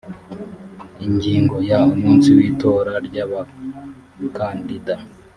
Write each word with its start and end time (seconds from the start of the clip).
ingingo 1.05 1.55
ya 1.69 1.79
umunsi 1.93 2.29
w 2.37 2.39
itora 2.49 2.93
ry 3.07 3.15
abakandida 3.25 4.95